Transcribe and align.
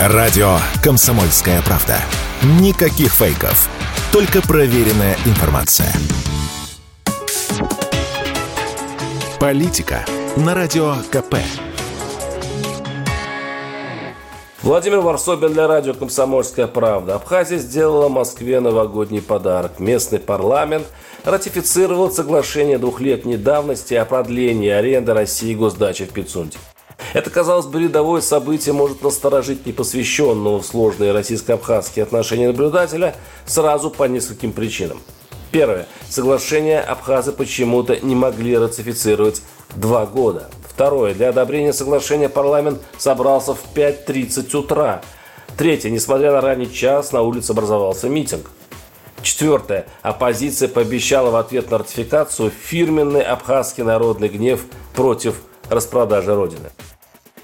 Радио 0.00 0.58
«Комсомольская 0.80 1.60
правда». 1.62 1.96
Никаких 2.60 3.12
фейков. 3.12 3.68
Только 4.12 4.40
проверенная 4.40 5.16
информация. 5.26 5.92
Политика 9.40 10.04
на 10.36 10.54
Радио 10.54 10.94
КП. 11.10 11.38
Владимир 14.62 15.00
Варсобин 15.00 15.52
для 15.52 15.66
радио 15.66 15.94
«Комсомольская 15.94 16.68
правда». 16.68 17.16
Абхазия 17.16 17.58
сделала 17.58 18.08
Москве 18.08 18.60
новогодний 18.60 19.20
подарок. 19.20 19.80
Местный 19.80 20.20
парламент 20.20 20.86
ратифицировал 21.24 22.12
соглашение 22.12 22.78
двухлетней 22.78 23.36
давности 23.36 23.94
о 23.94 24.04
продлении 24.04 24.70
аренды 24.70 25.12
России 25.12 25.56
госдачи 25.56 26.04
в 26.04 26.10
Пицунде. 26.10 26.56
Это, 27.14 27.30
казалось 27.30 27.66
бы, 27.66 27.82
рядовое 27.82 28.20
событие 28.20 28.72
может 28.72 29.02
насторожить 29.02 29.64
непосвященного 29.66 30.60
в 30.60 30.66
сложные 30.66 31.12
российско-абхазские 31.12 32.02
отношения 32.02 32.48
наблюдателя 32.48 33.14
сразу 33.46 33.90
по 33.90 34.04
нескольким 34.04 34.52
причинам. 34.52 35.00
Первое. 35.50 35.86
Соглашение 36.08 36.80
абхазы 36.80 37.32
почему-то 37.32 37.98
не 38.00 38.14
могли 38.14 38.58
ратифицировать 38.58 39.42
два 39.74 40.04
года. 40.04 40.50
Второе. 40.68 41.14
Для 41.14 41.30
одобрения 41.30 41.72
соглашения 41.72 42.28
парламент 42.28 42.80
собрался 42.98 43.54
в 43.54 43.60
5.30 43.74 44.56
утра. 44.56 45.02
Третье. 45.56 45.90
Несмотря 45.90 46.32
на 46.32 46.40
ранний 46.42 46.70
час, 46.70 47.12
на 47.12 47.22
улице 47.22 47.52
образовался 47.52 48.08
митинг. 48.08 48.50
Четвертое. 49.22 49.86
Оппозиция 50.02 50.68
пообещала 50.68 51.30
в 51.30 51.36
ответ 51.36 51.70
на 51.70 51.78
ратификацию 51.78 52.50
фирменный 52.50 53.22
абхазский 53.22 53.82
народный 53.82 54.28
гнев 54.28 54.60
против 54.94 55.36
распродажи 55.70 56.34
Родины. 56.34 56.70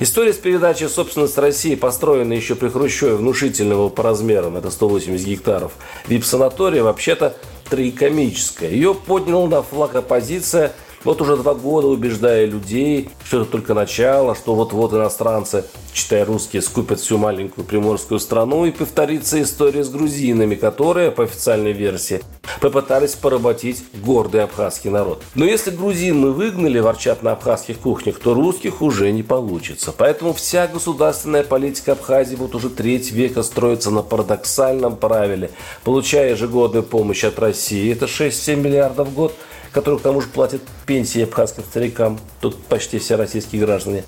История 0.01 0.33
с 0.33 0.39
передачей 0.39 0.89
собственности 0.89 1.39
России, 1.39 1.75
построенная 1.77 2.37
еще 2.37 2.57
при 2.57 2.69
Хрущеве, 2.69 3.15
внушительного 3.15 3.89
по 3.91 4.03
размерам, 4.03 4.57
это 4.57 4.71
180 4.71 5.27
гектаров, 5.27 5.73
вип-санатория, 6.09 6.83
вообще-то 6.83 7.37
трагикомическая. 7.71 8.71
Ее 8.71 8.95
подняла 8.95 9.49
на 9.49 9.63
флаг 9.63 9.95
оппозиция– 9.95 10.73
вот 11.05 11.21
уже 11.21 11.37
два 11.37 11.55
года 11.55 11.89
убеждая 11.89 12.47
людей, 12.47 13.11
что 13.25 13.43
это 13.43 13.51
только 13.51 13.75
начало, 13.75 14.35
что 14.35 14.55
вот-вот 14.55 14.93
иностранцы, 14.93 15.65
читая 15.93 16.25
русские, 16.25 16.63
скупят 16.63 17.01
всю 17.01 17.19
маленькую 17.19 17.65
приморскую 17.65 18.19
страну 18.19 18.65
и 18.65 18.71
повторится 18.71 19.41
история 19.43 19.85
с 19.85 19.91
грузинами, 19.91 20.55
которые, 20.55 21.11
по 21.11 21.25
официальной 21.25 21.73
версии, 21.73 22.23
попытались 22.61 23.15
поработить 23.15 23.85
гордый 24.03 24.43
абхазский 24.43 24.91
народ. 24.91 25.23
Но 25.35 25.45
если 25.45 25.71
грузин 25.71 26.19
мы 26.19 26.33
выгнали, 26.33 26.79
ворчат 26.79 27.23
на 27.23 27.33
абхазских 27.33 27.79
кухнях, 27.79 28.19
то 28.19 28.35
русских 28.35 28.81
уже 28.81 29.11
не 29.13 29.23
получится. 29.23 29.93
Поэтому 29.97 30.33
вся 30.33 30.67
государственная 30.67 31.45
политика 31.45 31.93
Абхазии 31.93 32.37
вот 32.37 32.55
уже 32.55 32.71
треть 32.71 33.13
века 33.13 33.43
строится 33.43 33.91
на 33.91 34.03
парадоксальном 34.03 34.97
правиле. 34.97 35.51
Получая 35.85 36.31
ежегодную 36.31 36.83
помощь 36.83 37.25
от 37.25 37.39
России, 37.39 37.93
это 37.93 38.07
6-7 38.07 38.57
миллиардов 38.57 39.09
в 39.09 39.15
год– 39.15 39.35
который 39.75 39.99
к 39.99 40.03
тому 40.03 40.21
же 40.21 40.29
платит 40.29 40.63
пенсии 40.87 41.25
абхазским 41.25 41.65
старикам, 41.65 42.19
тут 42.41 42.57
почти 42.65 42.99
все 42.99 43.17
российские 43.17 43.63
граждане. 43.67 44.05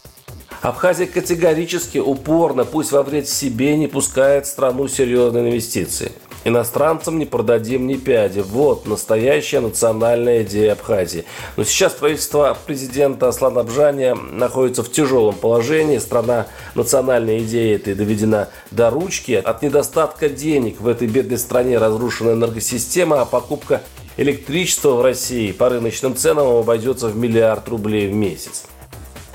Абхазия 0.63 1.07
категорически, 1.07 1.99
упорно, 1.99 2.65
пусть 2.65 2.93
во 2.93 3.03
вред 3.03 3.29
себе, 3.29 3.77
не 3.77 3.89
пускает 3.89 4.47
в 4.47 4.49
страну 4.49 4.89
серьезные 4.89 5.49
инвестиции. 5.49 6.13
Иностранцам 6.45 7.19
не 7.19 7.27
продадим 7.27 7.89
ни 7.89 7.95
пяди. 7.95 8.39
Вот 8.39 8.87
настоящая 8.87 9.59
национальная 9.59 10.45
идея 10.45 10.73
Абхазии. 10.73 11.25
Но 11.57 11.65
сейчас 11.65 11.93
правительство 11.95 12.57
президента 12.67 13.27
Аслана 13.27 13.63
Абжания 13.63 14.15
находится 14.15 14.85
в 14.85 14.93
тяжелом 14.93 15.35
положении. 15.35 15.99
Страна 15.99 16.47
национальной 16.77 17.41
идеи 17.41 17.75
этой 17.75 17.95
доведена 17.95 18.49
до 18.71 18.91
ручки. 18.91 19.33
От 19.33 19.63
недостатка 19.63 20.29
денег 20.29 20.81
в 20.81 20.87
этой 20.87 21.09
бедной 21.09 21.39
стране 21.39 21.79
разрушена 21.79 22.31
энергосистема, 22.31 23.23
а 23.23 23.25
покупка 23.25 23.83
электричество 24.17 24.93
в 24.93 25.03
России 25.03 25.53
по 25.53 25.69
рыночным 25.69 26.17
ценам 26.17 26.49
обойдется 26.49 27.09
в 27.09 27.17
миллиард 27.17 27.69
рублей 27.69 28.09
в 28.09 28.15
месяц. 28.15 28.65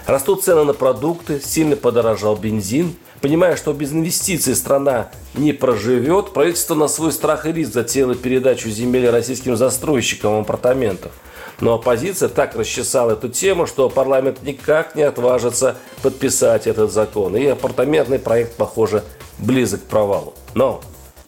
Растут 0.08 0.44
цены 0.44 0.64
на 0.64 0.74
продукты, 0.74 1.40
сильно 1.40 1.76
подорожал 1.76 2.36
бензин. 2.36 2.96
Понимая, 3.22 3.56
что 3.56 3.72
без 3.72 3.94
инвестиций 3.94 4.56
страна 4.56 5.12
не 5.36 5.54
проживет, 5.54 6.34
правительство 6.34 6.74
на 6.74 6.88
свой 6.88 7.12
страх 7.12 7.46
и 7.46 7.52
риск 7.52 7.72
затеяло 7.72 8.16
передачу 8.16 8.70
земель 8.70 9.08
российским 9.10 9.56
застройщикам 9.56 10.40
апартаментов. 10.42 11.12
Но 11.60 11.76
оппозиция 11.76 12.30
так 12.30 12.56
расчесала 12.56 13.12
эту 13.12 13.30
тему, 13.30 13.68
что 13.68 13.90
парламент 13.90 14.40
никак 14.42 14.96
не 14.96 15.04
отважится 15.04 15.78
подписать 16.02 16.66
этот 16.66 16.92
закон. 16.92 17.38
И 17.38 17.46
апартаментный 17.46 18.18
проект, 18.18 18.56
похоже, 18.56 19.04
близок 19.38 19.82
к 19.82 19.86
провалу. 19.86 20.34
Но 20.56 20.82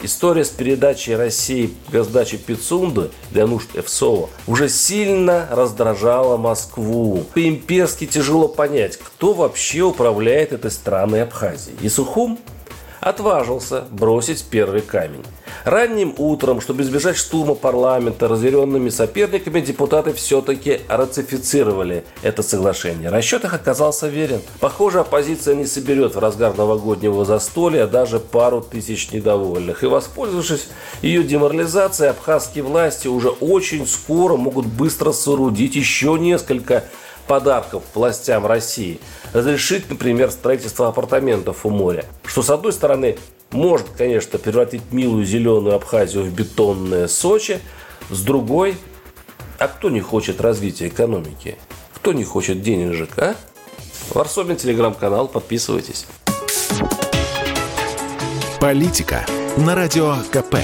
История 0.03 0.44
с 0.44 0.50
передачей 0.50 1.16
России 1.16 1.74
газдачи 1.90 2.36
Пицунды 2.36 3.09
для 3.31 3.47
нужд 3.47 3.69
ФСО 3.74 4.30
уже 4.47 4.68
сильно 4.68 5.47
раздражала 5.50 6.36
Москву. 6.36 7.24
По-имперски 7.34 8.06
тяжело 8.06 8.50
понять, 8.50 8.97
кто 8.97 9.31
вообще 9.31 9.80
управляет 9.80 10.52
этой 10.52 10.72
страной 10.72 11.24
Абхазии. 11.24 11.72
И 11.80 11.88
Сухум 11.88 12.38
отважился 13.03 13.84
бросить 13.91 14.46
первый 14.50 14.81
камень. 14.81 15.24
Ранним 15.66 16.14
утром, 16.18 16.62
чтобы 16.62 16.84
избежать 16.84 17.18
штурма 17.18 17.53
парламента 17.53 18.28
разъяренными 18.28 18.90
соперниками, 18.90 19.62
депутаты 19.62 20.14
все-таки 20.14 20.81
ратифицировали 20.88 22.06
это 22.22 22.44
соглашение. 22.44 23.09
Расчет 23.09 23.44
их 23.44 23.53
оказался 23.53 24.08
верен. 24.08 24.41
Похоже, 24.59 25.02
оппозиция 25.02 25.56
не 25.56 25.66
соберет 25.66 26.16
в 26.16 26.19
разгар 26.19 26.58
новогоднего 26.58 27.25
застолья 27.25 27.88
даже 27.88 28.19
пару 28.19 28.62
тысяч 28.62 29.12
недовольных. 29.12 29.84
И 29.84 29.88
воспользовавшись 29.88 30.68
ее 31.02 31.24
деморализацией, 31.24 32.09
абхазские 32.09 32.64
власти 32.64 33.08
уже 33.08 33.30
очень 33.30 33.85
скоро 33.85 34.38
могут 34.38 34.66
быстро 34.66 35.12
соорудить 35.12 35.75
еще 35.75 36.18
несколько 36.20 36.85
подарков 37.28 37.84
властям 37.94 38.45
России. 38.45 39.00
Разрешить, 39.34 39.89
например, 39.89 40.31
строительство 40.31 40.88
апартаментов 40.88 41.66
у 41.66 41.69
моря. 41.69 42.06
Что, 42.25 42.41
с 42.41 42.50
одной 42.50 42.73
стороны, 42.73 43.17
может, 43.51 43.88
конечно, 43.97 44.39
превратить 44.39 44.91
милую 44.91 45.25
зеленую 45.25 45.75
Абхазию 45.75 46.23
в 46.23 46.34
бетонное 46.34 47.07
Сочи. 47.07 47.59
С 48.09 48.22
другой, 48.22 48.75
а 49.59 49.67
кто 49.67 49.89
не 49.89 50.01
хочет 50.01 50.41
развития 50.41 50.88
экономики? 50.88 51.57
Кто 51.94 52.13
не 52.13 52.23
хочет 52.23 52.61
денежек, 52.61 53.17
а? 53.17 53.35
Варсобин, 54.09 54.57
телеграм-канал, 54.57 55.28
подписывайтесь. 55.28 56.05
Политика 58.59 59.25
на 59.57 59.75
радио 59.75 60.16
КП. 60.31 60.55